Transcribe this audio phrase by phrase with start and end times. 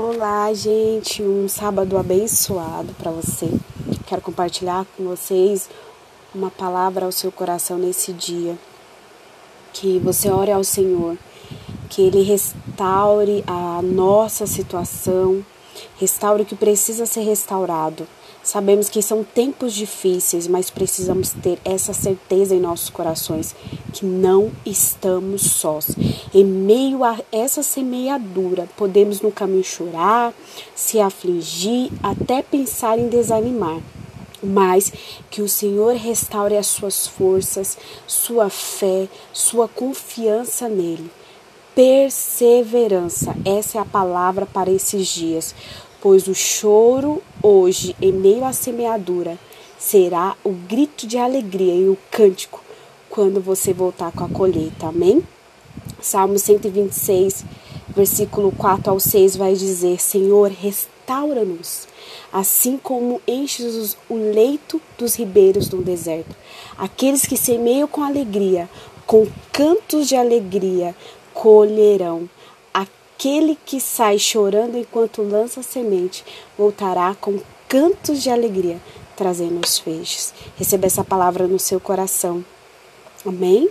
[0.00, 3.50] Olá, gente, um sábado abençoado para você.
[4.06, 5.68] Quero compartilhar com vocês
[6.32, 8.56] uma palavra ao seu coração nesse dia.
[9.72, 11.18] Que você ore ao Senhor,
[11.90, 15.44] que Ele restaure a nossa situação,
[15.96, 18.06] restaure o que precisa ser restaurado
[18.48, 23.54] Sabemos que são tempos difíceis, mas precisamos ter essa certeza em nossos corações
[23.92, 25.90] que não estamos sós.
[26.32, 30.32] Em meio a essa semeadura, podemos no caminho chorar,
[30.74, 33.82] se afligir, até pensar em desanimar
[34.40, 34.92] mas
[35.32, 41.10] que o Senhor restaure as suas forças, sua fé, sua confiança nele.
[41.78, 45.54] Perseverança, essa é a palavra para esses dias
[46.00, 49.38] pois o choro hoje, em meio à semeadura,
[49.78, 52.64] será o grito de alegria e o cântico
[53.08, 54.88] quando você voltar com a colheita.
[54.88, 55.22] Amém?
[56.00, 57.44] Salmo 126,
[57.88, 61.86] versículo 4 ao 6 vai dizer: Senhor, restaura-nos,
[62.32, 66.34] assim como enches o leito dos ribeiros do deserto.
[66.76, 68.68] Aqueles que semeiam com alegria,
[69.06, 70.94] com cantos de alegria,
[71.38, 72.28] colherão.
[72.74, 76.24] Aquele que sai chorando enquanto lança semente
[76.58, 78.80] voltará com cantos de alegria,
[79.14, 80.34] trazendo os feixes.
[80.56, 82.44] Receba essa palavra no seu coração.
[83.24, 83.70] Amém?